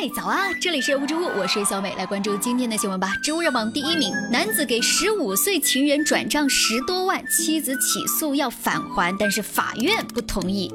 [0.00, 0.52] 嗨，早啊！
[0.60, 3.16] 这里是无植物，我是小美，来关注今天的新闻吧。
[3.20, 10.72] 植物热榜第一名，男子给十五岁情人转账十多万，妻子起诉要返还，但是法院不同意。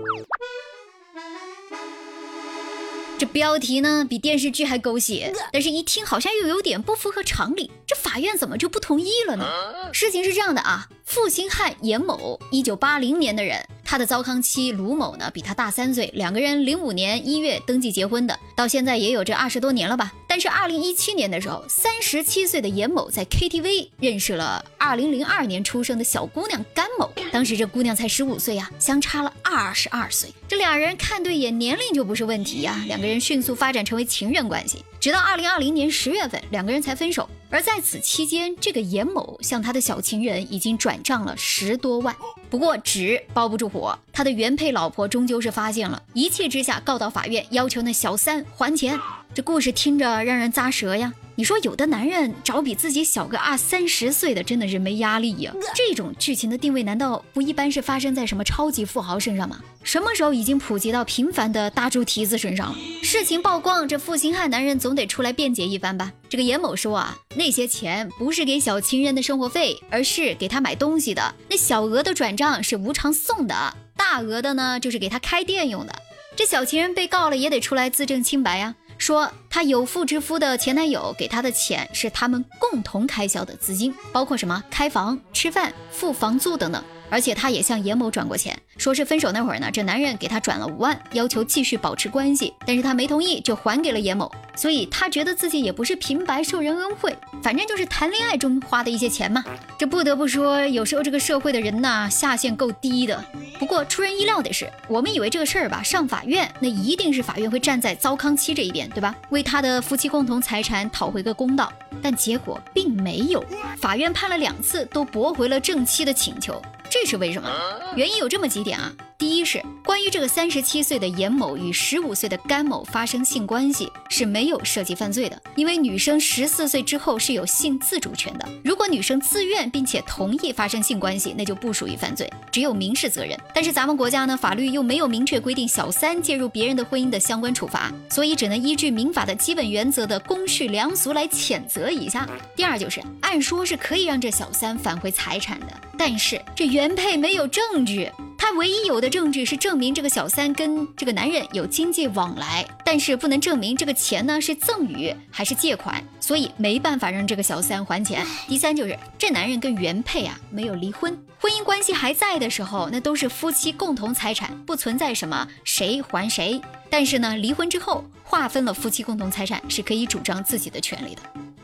[3.17, 7.71] 这标题呢比电视剧还狗血，但是一听好像又有点不符合常理。
[7.87, 9.45] 这法院怎么就不同意了呢？
[9.93, 13.65] 事情是这样的啊，负心汉严某，一九八零年的人。
[13.85, 20.11] 他的糟糠妻卢某呢，比他大三岁，两个人零五年一月登记结婚的，到现在也有这二十多年了吧。
[20.33, 30.33] 但是二零一七年的时候，三十七岁的严某在 KTV 认识了二零零二年出生的小姑娘甘某，当时这姑娘才十五岁呀，相差了二十二岁。
[30.47, 37.29] 这俩人看对眼，年龄就不是问题呀，两个人迅速发展成为情人关系，直到二零二零年十月份，两个人才分手。
[37.51, 42.15] 而在此期间，这个严某向他的小情人已经转账了十多万。
[42.53, 48.99] 不过纸包不住火，他的原配老婆终究是发现了，一气之下告到法院，要求那小三还钱。
[49.33, 51.11] 这故事听着让人咂舌呀。
[51.35, 55.51] 你说有的男人找比自己小个二三十岁的，真的是没压力呀。
[55.73, 59.59] 这种剧情的定位难道不一般是发生在什么超级富豪身上吗？
[59.83, 62.77] 什么时候已经普及到平凡的大猪蹄子身上了？
[63.01, 66.11] 事情曝光，这负心汉男人总得出来辩解一番吧？
[66.29, 71.33] 这个严某说啊，那些钱不是给小情人的生活费，而是给他买东西的。
[71.49, 75.93] 那小额的转账是无偿送的，大额的呢就是给他开店用的。
[76.35, 78.75] 这小情人被告了也得出来自证清白呀。
[78.97, 86.83] 说她有妇之夫的前男友给她的钱是他们共同开销的资金，包括什么开房、吃饭、付房租等等。
[87.11, 94.31] 而且她也向严某转过钱，说是分手那会儿呢，这男人给她转了五万，要求继续保持关系，但是她没同意，就还给了严某。
[94.55, 99.43] 所以她觉得自己也不是平白受人恩惠，反正就是谈恋爱中花的一些钱嘛。
[99.77, 103.23] 这不得不说，有时候这个社会的人呐，下限够低的。
[103.59, 109.13] 不过出人意料的是，我们以为这个事儿吧上法院，那一定是法院会站在糟糠妻这一边，对吧？
[109.29, 111.71] 为他的夫妻共同财产讨回个公道。
[112.01, 113.41] 但结果并没有，
[113.77, 116.61] 法院判了两次都驳回了正妻的请求，
[116.93, 117.49] 这是为什么？
[117.95, 118.93] 原因有这么几点啊。
[119.17, 128.47] 第一是关于这个三十七岁的严某与十五岁的甘某发生性关系是没有涉及犯罪的，因为女生十四岁之后是有性自主权的。
[128.63, 133.35] 如果女生自愿并且同意发生性关系，那就不属于犯罪，只有民事责任。
[133.55, 142.29] 但是咱们国家呢，法律又没有明确规定小三介入别人的婚姻的相关处罚，所以只能依据民法的基本原则的公序良俗来谴责一下。
[142.55, 145.67] 第二就是，按说是可以让这小三返回财产的，
[146.05, 148.11] 但是这原配没有证据。
[148.37, 158.27] 他唯一有的证据是证明这个小三跟这个男人有经济往来，但是不能证明这个钱呢是赠与还是借款，所以没办法让这个小三还钱。
[158.49, 166.59] 第三就是这男人跟原配啊没有离婚，婚姻关系还在的时候，那都是夫妻共同财产，不存在什么谁还谁。
[166.89, 171.21] 但是呢，离婚之后划分了夫妻共同财产是可以主张自己的权利的。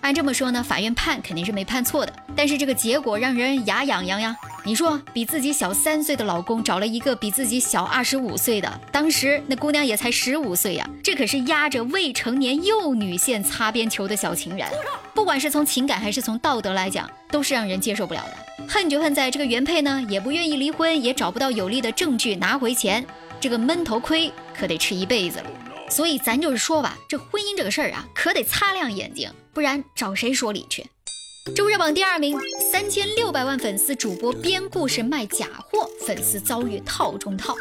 [0.10, 4.36] 按这么说呢，法院判肯定是没判错的，但是这个结果让人牙痒痒呀。
[4.66, 14.68] 你说比自己小三岁的老公找了一个比自己小二十五岁的，当时那姑娘也才十五岁呀，这可是压着未成年幼女线擦边球的小情人，
[15.14, 18.66] 不管是从情感还是从道德来讲，都是让人接受不了的。
[18.68, 23.06] 恨就恨在这个原配呢，也不愿意离婚，也找不到有力的证据拿回钱，
[23.40, 25.46] 这个闷头亏可得吃一辈子了。
[25.88, 30.86] 所以咱就是说吧，这婚姻这个事儿啊，可得擦亮眼睛，不然找谁说理去？
[31.54, 32.40] 周热榜第二名，
[32.72, 37.54] 三千六百万粉丝主播编故事卖假货，粉丝遭遇套中套。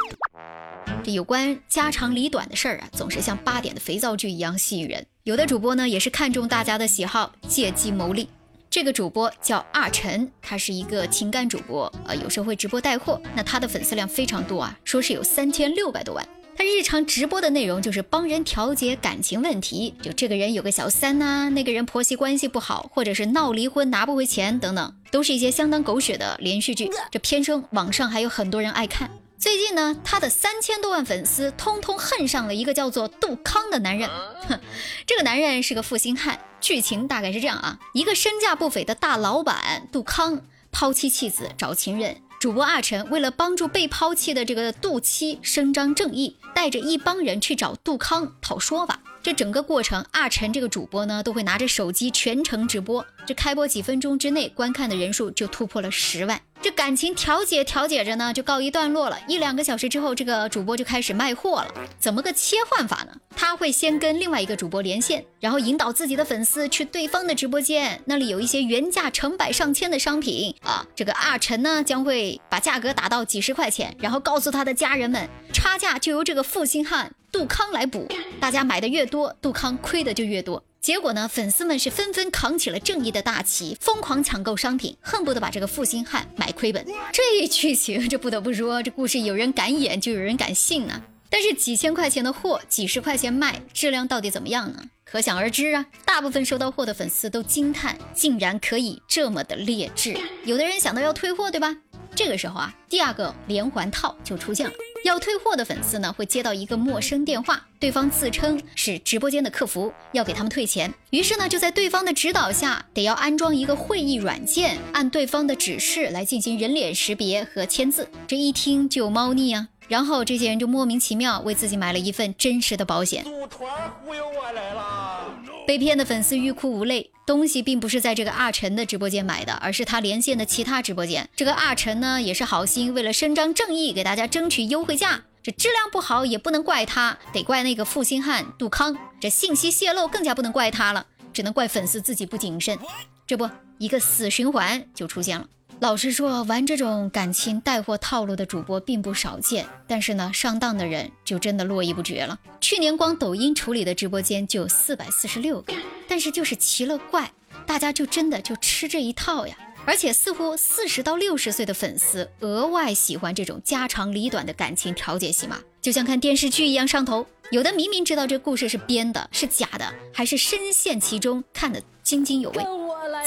[1.03, 5.05] 这有关家长里短的事儿啊，总是像八点的肥皂剧一样吸引人。
[5.25, 8.29] 有的主播呢，也是看中大家的喜好，借机牟利。
[8.71, 13.21] 这个主播叫阿晨，他是一个情感主播，呃，有时候会直播带货。
[13.35, 16.25] 那他的粉丝量非常多啊，说是有三千六百多万。
[16.59, 26.91] 他日常直播的内容就是帮人调解感情问题，就这个人有个小三呐，那个人婆媳关系不好，或者是闹离婚拿不回钱等等，都是一些相当狗血的连续剧。
[27.13, 29.09] 这偏生网上还有很多人爱看。
[29.39, 34.11] 最近呢，他的三千多万粉丝通通恨上了一个叫做杜康的男人。
[34.49, 34.59] 哼，
[35.07, 36.41] 这个男人是个负心汉。
[36.61, 40.43] 剧情大概是这样啊，一个身价不菲的大老板杜康
[40.73, 42.17] 抛妻弃子找情人。
[42.41, 49.01] 主播阿晨为了帮助被抛弃的这个杜七伸张正义，带着一帮人去找杜康讨说法。
[49.21, 53.05] 这整个过程，阿晨这个主播呢，都会拿着手机全程直播。
[53.27, 56.41] 这开播几分钟之内，观看的人数就突破了十万。
[56.61, 59.19] 这感情调解调解着呢，就告一段落了。
[59.29, 61.69] 一两个小时之后，这个主播就开始卖货了。
[62.01, 63.13] 怎么个切换法呢？
[63.37, 70.85] 他会先跟另外一个主播连线，然后引导自己的粉丝去对方的直播间，那里有一些原价成百上千的商品啊。
[70.97, 78.09] 这个阿晨呢，将会把价格打到几十块钱，然后告诉他的家人们，差价就由这个负心汉杜康来补。
[78.41, 80.63] 大家买的越多，杜康亏的就越多。
[80.89, 86.83] 结果呢，粉丝们是纷纷扛起了正义的大旗，疯狂抢购商品，恨不得把这个负心汉买亏本。
[87.13, 91.03] 这一剧情，这不得不说，这故事有人敢演，就有人敢信呢。
[91.29, 94.83] 但是几千块钱的货，几十块钱卖，质量到底怎么样呢？
[95.05, 95.85] 可想而知啊。
[96.07, 100.19] 大部分收到货的粉丝都惊叹，竟然可以这么的劣质。
[100.47, 101.77] 有的人想到要退货，对吧？
[102.15, 104.73] 这个时候啊，第二个连环套就出现了。
[105.05, 110.93] 要退货的粉丝呢，会接到一个陌生电话，对方自称是直播间的客服，要给他们退钱。
[111.11, 118.09] 于是呢，就在对方的指导下，得要安装一个会议软件，按对方的指示来进行人脸识别和签字。
[118.27, 119.69] 这一听就猫腻啊。
[119.89, 123.25] 然后这些人就莫名其妙为自己买了一份真实的保险。
[123.25, 123.69] 组团
[124.05, 125.25] 忽悠我来了。
[125.67, 127.11] 被骗的粉丝欲哭无泪。
[127.27, 131.29] 东西并不是在这个阿晨的直播间买的，而是他连线的其他直播间。
[131.37, 135.25] 这个阿晨呢也是好心，为了伸张正义，给大家争取优惠价。
[135.43, 138.97] 这质量不好也不能怪他，得怪那个负心汉杜康。
[139.21, 142.79] 这信息泄露更加不能怪他了，只能怪粉丝自己不谨慎。
[143.27, 143.47] 这不，
[143.77, 145.47] 一个死循环就出现了。
[145.81, 152.37] 老实说，玩这种感情带货套路的主播并不少见，但是呢，上当的人就真的络绎不绝了。
[152.61, 155.73] 去年光抖音处理的直播间就有四百四十六个，
[156.09, 157.31] 但是就是奇了怪，
[157.65, 159.57] 大家就真的就吃这一套呀！
[159.85, 167.25] 而且似乎四十到六十岁的粉丝额外喜欢这种家长里短的感情调解戏码，就像看电视剧一样上头。
[167.53, 172.65] 有的明明知道这故事是编的，是假的，还是深陷其中，看得津津有味。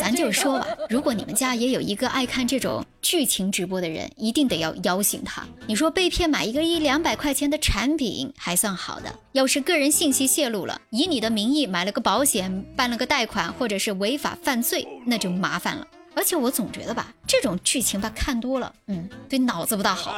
[0.01, 5.43] 咱就说吧，如果你们家也有一个爱看这种剧情直播的人，一定得要邀请他。
[5.67, 15.85] 你说被骗买一个一两百块钱的产品还算好的，要是个人信息泄露了，以你的名义买了个保险，办了个贷款，或者是违法犯罪，那就麻烦了。
[16.15, 20.15] 而且我总觉得吧，这种剧情吧看多了，嗯，对脑子不大好。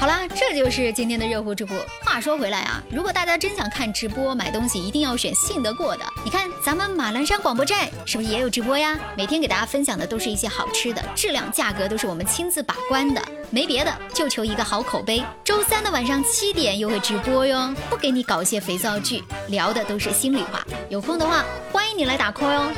[0.00, 1.76] 好啦，这就是今天的热乎直播。
[2.02, 6.02] 话说回来啊，如果大家真想看直播买东西，一定要选信得过的。
[6.24, 8.98] 你看咱们马栏山广播站是不是也有直播呀？
[9.14, 15.22] 每天给大家分享的都是一些好吃的，质量价格都是我们亲自把关的，没别的，就求一个好口碑。
[15.44, 20.66] 周三的晚上七点又会直播哟，不给你搞些肥皂剧，聊的都是心里话。
[20.88, 22.72] 有空的话，欢迎你来打 call 哟。